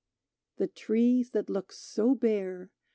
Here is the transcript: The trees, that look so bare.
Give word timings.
The 0.57 0.65
trees, 0.67 1.29
that 1.29 1.47
look 1.47 1.71
so 1.71 2.15
bare. 2.15 2.71